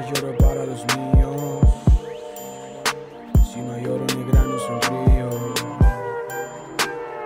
[0.00, 1.60] lloro para los míos.
[3.52, 5.30] Si no lloro ni grano sonrío.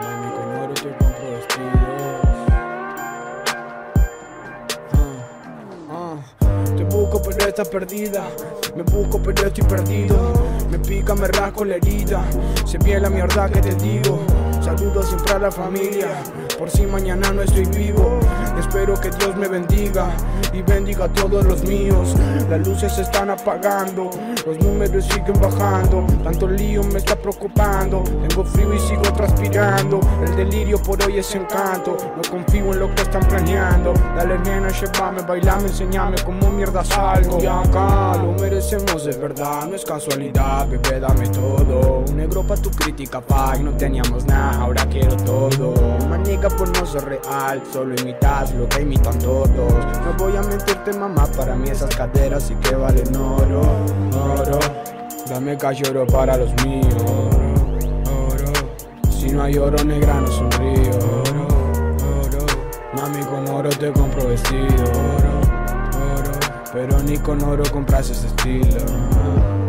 [0.01, 2.37] Mami, con oro te compro vestidos.
[4.93, 5.15] Ah,
[5.91, 6.17] ah.
[6.77, 8.25] Te busco pero estás perdida.
[8.75, 10.33] Me busco pero estoy perdido.
[10.71, 12.25] Me pica, me rasco la herida.
[12.65, 14.21] Se bien la mierda que te digo.
[14.61, 16.09] Saludo siempre a la familia.
[16.59, 18.19] Por si mañana no estoy vivo.
[18.87, 20.07] Espero que Dios me bendiga
[20.53, 22.15] y bendiga a todos los míos.
[22.49, 24.11] Las luces se están apagando,
[24.47, 26.07] los números siguen bajando.
[26.23, 28.05] Tanto lío me está preocupando.
[28.29, 29.99] Tengo frío y sigo transpirando.
[30.25, 31.97] El delirio por hoy es encanto.
[32.15, 33.93] No confío en lo que están planeando.
[34.15, 37.43] Dale nena, llévame, bailame, enséñame cómo mierda salgo.
[37.43, 42.05] Y acá lo merecemos, es verdad, no es casualidad, bebé, dame todo.
[42.09, 45.75] Un negro pa' tu crítica, pa' y no teníamos nada, ahora quiero todo.
[46.09, 49.73] Manica por no ser real, solo imitas lo que imitan todos.
[50.05, 53.63] No voy a mentirte, mamá, para mí esas caderas sí que valen oro,
[54.41, 54.59] oro.
[55.29, 56.87] Dame cayoro para los míos.
[59.11, 61.49] Si no hay oro, negra, no sonrío, oro,
[62.23, 62.47] oro.
[62.95, 65.41] Mami, con oro te compro vestido, oro.
[66.73, 69.66] Pero ni con oro compras ese estilo.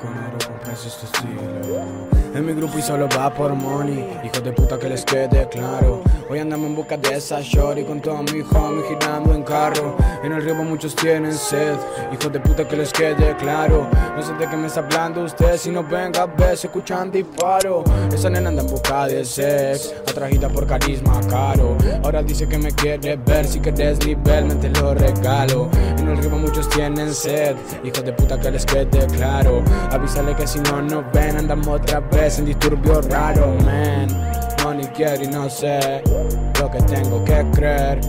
[0.00, 1.42] Con oro compras este estilo.
[2.34, 4.06] En mi grupo y solo va por money.
[4.24, 6.02] Hijos de puta que les quede claro.
[6.28, 9.96] Hoy andamos en busca de esa shorty con todo mi homie girando en carro.
[10.22, 11.76] En el río muchos tienen sed.
[12.12, 13.88] Hijos de puta que les quede claro.
[14.14, 15.56] No sé de qué me está hablando usted.
[15.56, 17.82] Si no venga a se escuchan disparo.
[18.12, 19.94] Esa nena anda en busca de sex.
[20.06, 21.76] Atragida por carisma caro.
[22.04, 23.46] Ahora dice que me quiere ver.
[23.46, 24.48] Si querés nivel,
[24.80, 25.70] lo regalo.
[25.96, 27.56] En el río muchos tienen sed.
[27.82, 29.62] Hijos de puta que les quede claro.
[29.90, 34.06] Avísale que si no nos ven, andamos otra vez en disturbio raro, man.
[34.62, 36.02] No ni quiero y no sé
[36.60, 38.00] lo que tengo que creer.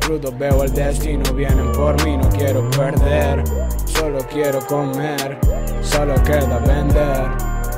[0.00, 3.44] Crudo veo el destino, vienen por mí, no quiero perder.
[3.86, 5.38] Solo quiero comer,
[5.82, 7.28] solo queda vender.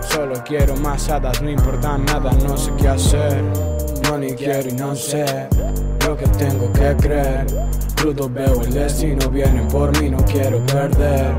[0.01, 3.43] Solo quiero más hadas, no importa nada, no sé qué hacer.
[4.05, 5.49] No ni quiero y no sé
[6.07, 7.47] lo que tengo que creer.
[7.97, 11.35] Crudo veo el destino, vienen por mí, no quiero perder.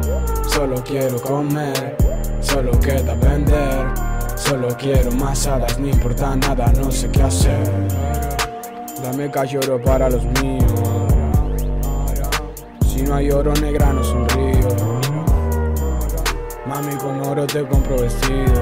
[0.47, 1.95] Solo quiero comer,
[2.41, 3.87] solo queda vender.
[4.35, 7.63] Solo quiero más hadas, no importa nada, no sé qué hacer.
[9.03, 10.65] Dame cayoro para los míos.
[12.87, 14.99] Si no hay oro negra, no sonrío.
[16.65, 18.61] Mami, con oro te compro vestido.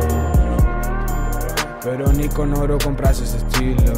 [1.81, 3.93] Pero ni con oro compras ese estilo.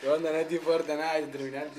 [0.00, 0.32] ¿Qué onda?
[0.32, 1.70] No te importa nada el terminal,